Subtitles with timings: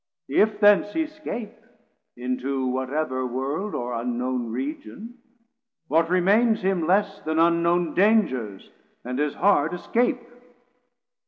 [0.29, 1.55] If thence he scape
[2.17, 5.19] into what ever world, Or unknown Region,
[5.89, 8.67] what remains him less Then unknown dangers
[9.05, 10.19] and as hard escape.